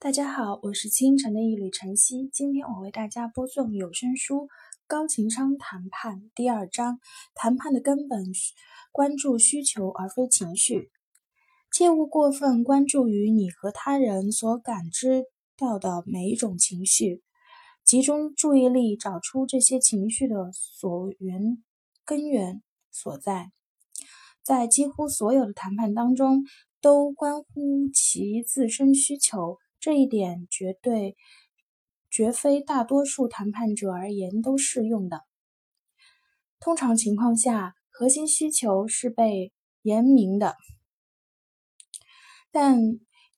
[0.00, 2.30] 大家好，我是清晨的一缕晨曦。
[2.32, 4.42] 今天我为大家播送有声书
[4.86, 7.00] 《高情商谈判》第二章：
[7.34, 8.26] 谈判的根本，
[8.92, 10.92] 关注需求而非情绪。
[11.72, 15.24] 切勿过分关注于你和他人所感知
[15.56, 17.24] 到的每一种情绪，
[17.84, 21.60] 集中注意力找出这些情绪的所源
[22.04, 22.62] 根源
[22.92, 23.50] 所在。
[24.44, 26.44] 在几乎所有的谈判当中，
[26.80, 29.58] 都关乎其自身需求。
[29.80, 31.16] 这一点绝对
[32.10, 35.22] 绝非大多数谈判者而言都适用的。
[36.60, 40.56] 通常情况下，核心需求是被言明的，
[42.50, 42.80] 但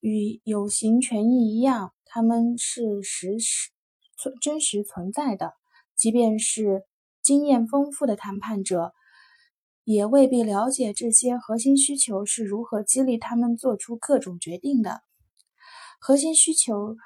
[0.01, 3.71] 与有形权益一样，他们是实实
[4.17, 5.53] 存真实存在的。
[5.95, 6.85] 即便是
[7.23, 8.95] 经验丰富的谈判者，
[9.85, 15.03] 也未必了解这些核心需求是如何激励他们做出各种决定的。
[16.03, 16.97] 核心需求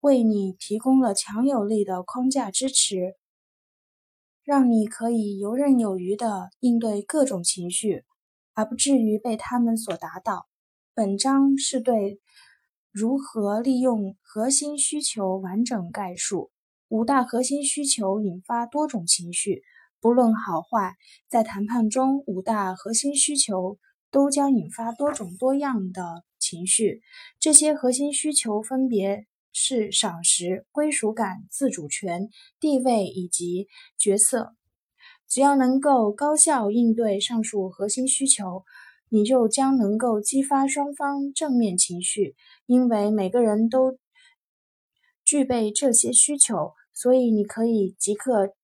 [0.00, 3.14] 为你提供了强有力的框架支持，
[4.42, 8.04] 让你可以游刃有余地应对各种情绪，
[8.52, 10.46] 而不至于被他们所打倒。
[10.94, 12.20] 本章是对
[12.90, 16.50] 如何利用核心需求完整概述。
[16.88, 19.62] 五大核心需求引发多种情绪，
[20.00, 20.96] 不论好坏，
[21.28, 23.78] 在谈判中，五大核心需求
[24.10, 26.24] 都将引发多种多样的。
[26.44, 27.00] 情绪，
[27.40, 32.28] 这些核心需求分别是赏识、归属感、自主权、
[32.60, 34.54] 地位以及角色。
[35.26, 38.64] 只要能够高效应对上述核心需求，
[39.08, 42.36] 你就将能够激发双方正面情绪。
[42.66, 43.98] 因为每个人都
[45.24, 48.54] 具备这些需求，所以你可以即刻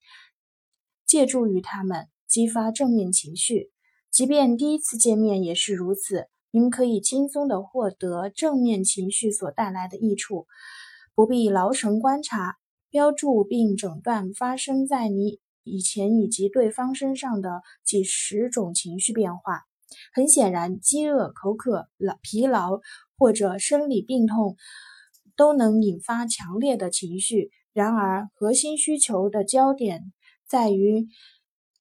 [1.07, 3.71] 借助于他们激发正面情绪。
[4.11, 6.29] 即便第一次见面也是如此。
[6.53, 10.47] 你们可以轻松地获得正面情绪所带来的益处，
[11.15, 12.57] 不必劳神观察、
[12.91, 19.63] 标注并诊断发生在你以前以及对方身上的几十种情绪变化。
[20.13, 22.81] 很显然，饥饿、口渴、劳疲劳
[23.17, 24.57] 或者生理病痛
[25.37, 27.51] 都能引发强烈的情绪。
[27.73, 30.13] 然而，核心需求的焦点
[30.49, 31.07] 在于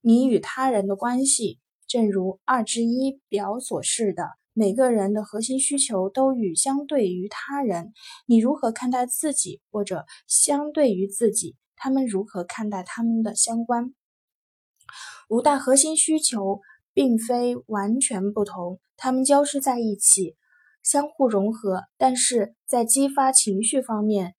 [0.01, 4.38] 你与他人的关系，正如二之一表所示的。
[4.59, 7.93] 每个人的核心需求都与相对于他人，
[8.25, 13.93] 你如何看待自己，或者相对于自己，他们如何看待他们的相关。
[15.29, 16.59] 五大核心需求
[16.93, 20.35] 并非完全不同，它们交织在一起，
[20.83, 24.35] 相互融合，但是在激发情绪方面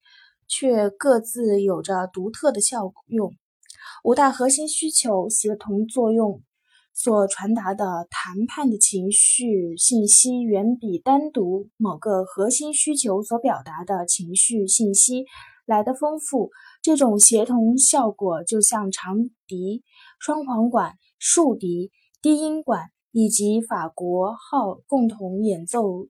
[0.47, 3.35] 却各自有着独特的效用。
[4.05, 6.43] 五大核心需求协同作用。
[7.03, 15.25] 所传达的谈判的情绪信息远比单独某个核心需求所表达的情绪信息
[15.65, 16.51] 来的丰富。
[16.83, 19.83] 这种协同效果就像长笛、
[20.19, 21.91] 双簧管、竖笛、
[22.21, 26.07] 低音管以及法国号共同演奏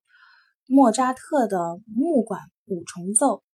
[0.66, 3.44] 莫扎特的木管五重奏。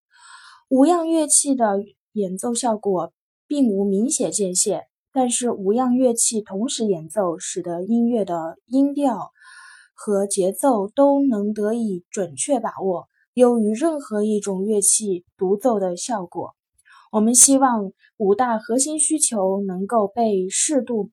[0.70, 3.12] 五样乐器的演奏效果
[3.46, 4.86] 并无明显界限。
[5.16, 9.30] 但是五样乐器同时演奏，使得音乐的音调
[9.94, 16.54] 和节奏都能得以准确把握，优于任何一种乐器独奏的效果。
[17.10, 21.08] 我们希望五大核心需求能够被适度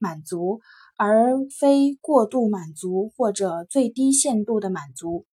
[0.00, 0.58] 满足，
[0.98, 5.26] 而非过度满足或者最低限度的满足。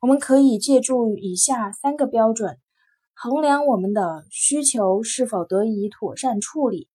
[0.00, 2.56] 我们可以借助以下三个标准
[3.12, 6.88] 衡量我们的需求是否得以妥善处理。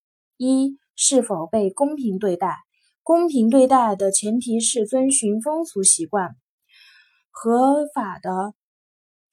[0.43, 2.57] 一是否被公平对待？
[3.01, 6.35] 公平对待的前提是遵循风俗习惯、
[7.31, 8.53] 合法的、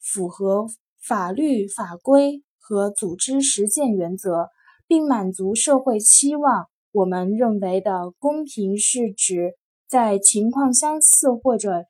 [0.01, 0.67] 符合
[1.01, 4.51] 法律法规和组织实践原则，
[4.87, 6.67] 并满足社会期望。
[6.93, 9.55] 我们认为的公平是指
[9.89, 11.85] 在情况相似或者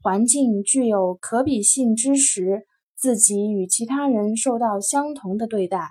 [0.00, 2.66] 环境具有可比性之时，
[2.96, 5.90] 自己与其他人受到相同的对待。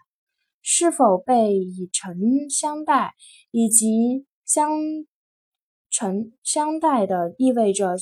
[0.64, 3.14] 是否被以诚相待，
[3.52, 4.72] 以及相
[5.92, 7.96] 诚相待的意味着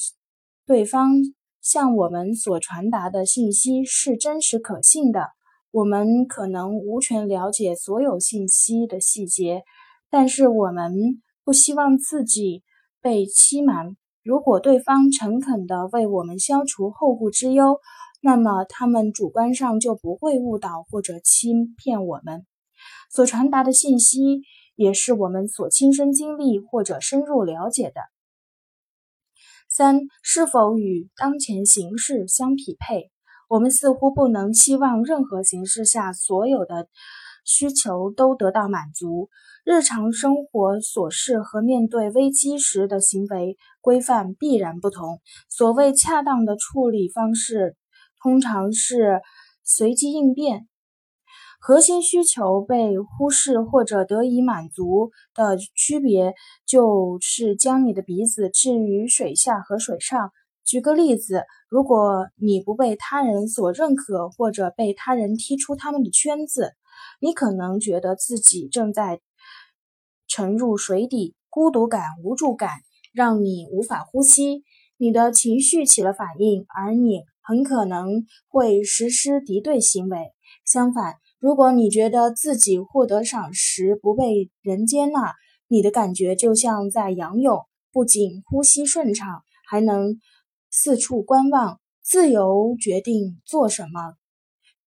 [0.65, 1.11] 对方
[1.59, 5.31] 向我们所传达的信息是真实可信的。
[5.71, 9.63] 我们可能无权了解所有信息的细节，
[10.09, 12.63] 但是我们不希望自己
[13.01, 13.97] 被欺瞒。
[14.23, 17.79] 如果对方诚恳地为我们消除后顾之忧，
[18.21, 22.45] 那么他们主观上就不会误导或者欺骗我们。
[23.11, 24.41] 所传达的信息
[24.75, 28.01] 也是我们所亲身经历或者深入了解的。
[29.69, 33.11] 三、是否与当前形势相匹配？
[33.47, 36.87] 我们似乎不能期望任何形式下所有的
[37.45, 39.29] 需求都得到满足。
[39.63, 45.21] 日常生活琐事和面对危机时的行为规范必然不同。
[45.49, 47.75] 所谓恰当的处理方式，
[48.23, 49.21] 通常是
[49.63, 50.67] 随机应变。
[51.63, 56.33] 核心需求被忽视或者得以满足的区别，
[56.65, 60.31] 就是将你的鼻子置于水下和水上。
[60.65, 66.71] 举个例子，如果你不被他人所认可，或者被他人踢出他们的圈子，
[67.19, 69.21] 你可能觉得自己正在
[70.27, 72.71] 沉入水底，孤独感、无助感
[73.13, 74.63] 让你无法呼吸，
[74.97, 80.31] 你的情绪起了反应，而你很可能会实施敌对行为。
[80.65, 85.33] 相反，如果你觉得自己获得赏识，不被人接纳，
[85.67, 90.19] 你的感觉就像在仰泳，不仅呼吸顺畅，还能
[90.69, 94.13] 四处观望，自由决定做什么，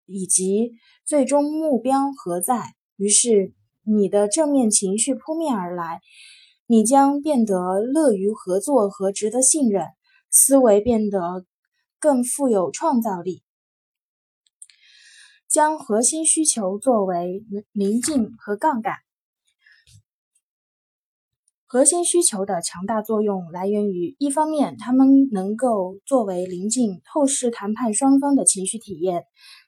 [0.05, 2.75] 以及最终目标何在。
[2.95, 3.51] 于是，
[3.81, 5.99] 你的正面情绪扑面而来，
[6.67, 9.87] 你将变得乐于合作和值得信任，
[10.29, 11.43] 思维变得
[11.99, 13.41] 更富有创造力。
[15.55, 18.95] 将核心需求作为临近和杠杆。
[21.65, 29.21] 核心需求的强大作用来源于，一方面，他们能够作为临近透视谈判双方的情绪体验；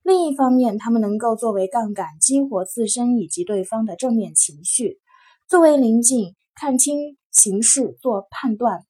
[0.04, 5.00] 另一方面，他们能够作为杠杆激活自身以及对方的正面情绪。
[5.48, 8.81] 作为临近，看清形势做判断。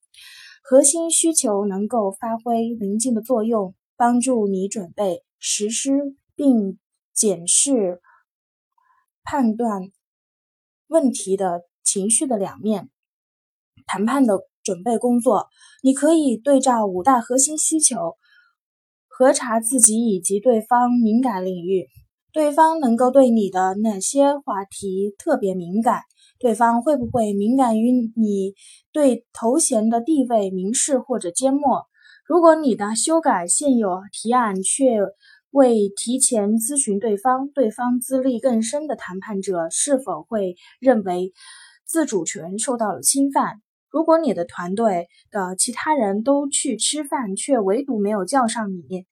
[0.64, 6.80] 核心需求能够发挥临近的作用，帮助你准备、实施并。
[7.18, 8.00] 检视、
[9.24, 9.90] 判断
[10.88, 12.92] 问题的情绪的两面。
[13.88, 15.48] 谈判的准备工作，
[15.82, 18.18] 你可以对照五大核心需求，
[19.08, 21.88] 核查自己以及对方敏感领域。
[22.32, 26.02] 对方能够对你的哪些话题特别敏感？
[26.38, 28.54] 对方会不会敏感于你
[28.92, 31.88] 对头衔的地位明示或者缄默？
[32.28, 35.00] 如果你的修改现有提案却
[35.52, 41.34] 为提前咨询对方，对方资历更深的谈判者是否会认为
[41.86, 43.62] 自主权受到了侵犯？
[43.90, 49.06] 如果你的团队的其他人都去吃饭，却唯独没有叫上你，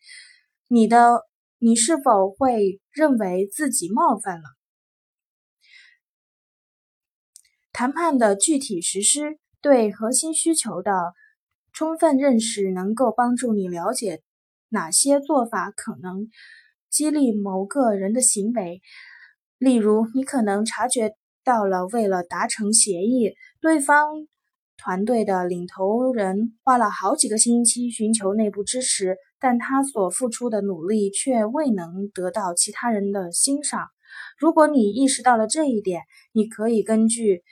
[0.68, 1.22] 你的
[1.58, 4.44] 你是否会认为自己冒犯了？
[7.72, 11.14] 谈判的具体实施对核心需求的
[11.72, 14.22] 充分认识，能够帮助你了解。
[14.75, 16.27] 哪些做法可能
[16.89, 18.81] 激励某个人的行为？
[19.57, 21.13] 例如，你可能察觉
[21.45, 24.27] 到了，为了达成协议，对方
[24.75, 33.88] 团队的领头人花了好几个星期寻求内部支持，但他所付出的努力却未能得到其他人的欣赏。
[34.38, 36.01] 如果你意识到了这一点，
[36.33, 37.44] 你可以根据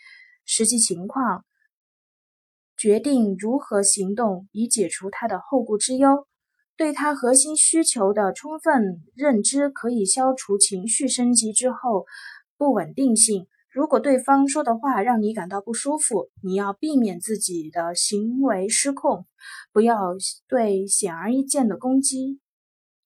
[0.45, 1.45] 实际情况
[2.75, 6.27] 决定如何行动，以解除他的后顾之忧。
[6.83, 12.05] 对他核心需求的充分认知，可以消除情绪升级之后
[12.57, 13.47] 不稳定性。
[13.69, 19.25] 如果对方说的话让你感到不舒服，你要避免自己的行为失控，
[19.71, 20.17] 不要
[20.49, 22.41] 对显而易见的攻击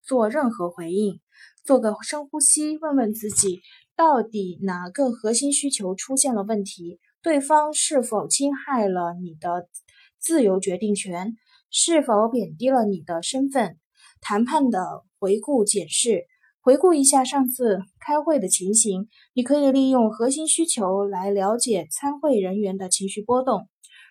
[0.01, 1.21] 做任何回应。
[1.63, 3.61] 做个深呼吸，问问自己，
[3.95, 6.99] 到底哪个核心需求出现了问题？
[7.21, 9.69] 对方是否侵害了你的
[10.17, 11.35] 自由决定权？
[11.69, 13.77] 是否贬低了你的身份？
[14.19, 16.25] 谈判的回顾检视，
[16.61, 19.07] 回顾一下上次开会的情形。
[19.33, 23.67] 你可以利用核心需求来了解参会人员的情绪波动。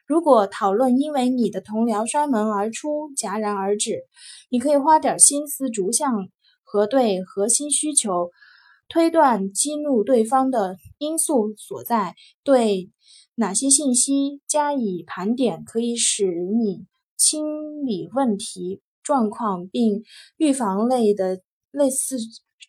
[0.07, 4.05] 如果讨论因为你的同僚摔门而出戛然而止，
[4.49, 6.29] 你可以花点心思逐项
[6.63, 8.31] 核对核心需求，
[8.89, 12.93] 推断激怒对方的因素所在，对
[13.35, 16.87] 哪些信息加以盘点，可以使你。
[17.17, 20.03] 清理问题状况，并
[20.37, 22.17] 预防类的类似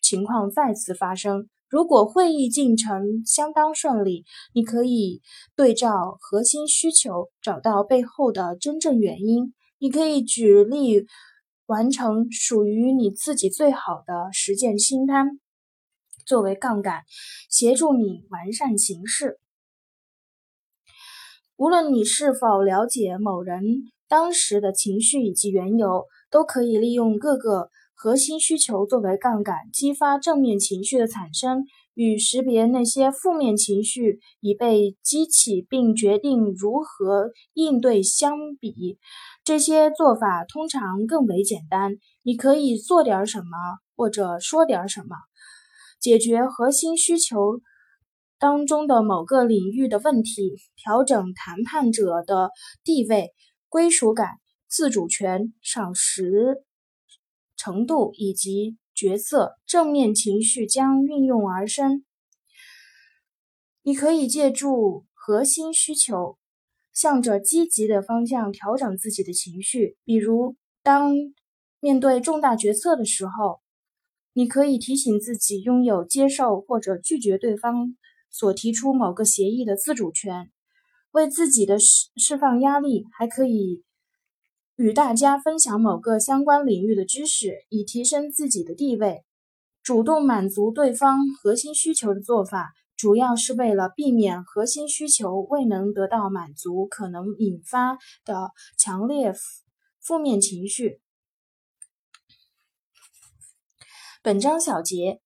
[0.02, 1.48] 情况再次发生。
[1.68, 4.24] 如果会议进程相当顺利，
[4.54, 5.20] 你可以
[5.54, 9.52] 对照核心需求，找到背后的真正原因。
[9.78, 11.06] 你可以举例
[11.66, 15.38] 完成属于你自己最好的实践清单，
[16.24, 17.02] 作为杠杆，
[17.50, 19.38] 协助你完善形式。
[21.56, 23.92] 无论你是否了解某人。
[24.08, 38.98] 当时的情绪以及缘由，都可以利用各个核心需求作为杠杆，激发正面情绪的产生，与识别那些负面情绪已被激起并决定如何应对相比。
[39.44, 43.46] 这些做法通常更为简单，你可以做点什么
[43.96, 45.16] 或者说点什么，
[46.00, 47.60] 解决核心需求
[48.38, 52.50] 当中的某个领域的问题，调整谈判者的
[52.84, 53.32] 地位、
[53.68, 56.64] 归属感、自主权、赏识
[57.56, 59.56] 程度以及角色。
[59.66, 62.04] 正面情绪将运用而生。
[63.82, 66.36] 你可以借助核心需求。
[66.94, 71.12] 向着积极的方向调整自己的情绪，比如当
[71.78, 73.60] 面对重大决策的时候，
[74.32, 77.96] 你可以提醒自己拥有接受或者拒绝对方
[78.30, 80.50] 所提出某个协议的自主权，
[81.10, 83.82] 为自己的释释放压力，还可以
[84.76, 89.24] 与大家分享某个相关领域的知识，以提升自己的地位。
[89.82, 92.72] 主动满足对方核心需求的做法。
[92.96, 99.32] 主要是为了避免核心需求未能得到满足可能引发的强烈
[100.00, 101.00] 负面情绪。
[104.20, 105.20] 本章小结，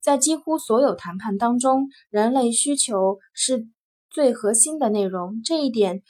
[0.00, 3.66] 在几乎所有谈判当中，人类需求是
[4.10, 5.40] 最核心的内容。
[5.44, 6.02] 这一点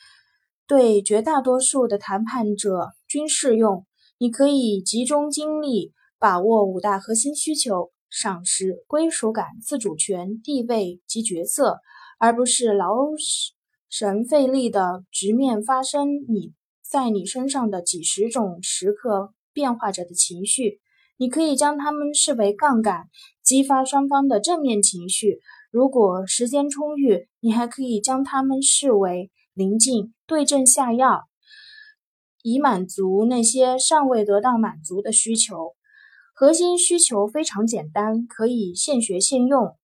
[0.67, 3.87] 对绝大多数的谈判者均适用。
[4.19, 7.91] 你可以集中精力把握五大核心需求。
[8.11, 11.81] 赏识、归属感、自主权、地位及角色，
[12.19, 12.95] 而不是劳
[13.91, 20.81] 神费力的直面发生你在你身上的几十种时刻变化着的情绪。
[21.19, 23.11] 你可以将它们视为杠杆，
[23.43, 25.41] 激发双方的正面情绪。
[25.71, 31.25] 如果时间充裕，你还可以将它们视为临近，对症下药，
[32.43, 35.75] 以满足那些尚未得到满足的需求。
[36.33, 39.77] 核心需求非常简单，可以现学现用，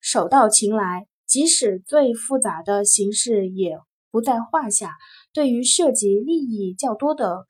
[0.00, 1.06] 手到擒来。
[1.24, 3.78] 即使最复杂的形式也
[4.10, 4.96] 不在话下。
[5.32, 7.46] 对于涉及利益较多的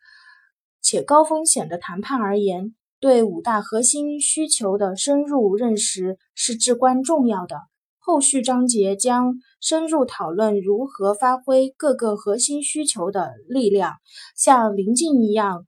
[0.81, 7.72] 且高风险的谈判而言，对五大核心需求的深入认识是至关重要的。
[8.05, 13.95] 后续章节将深入讨论如何发挥各个核心需求的力量，
[14.37, 15.67] 像临近一样。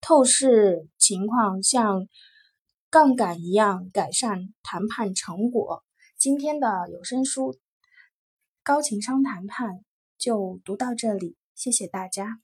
[0.00, 2.06] 透视情况像
[2.90, 5.82] 杠杆一样改善谈判成果。
[6.16, 7.52] 今天的有声书
[8.62, 9.70] 《高情商谈判》
[10.16, 12.43] 就读到这里，谢谢大家。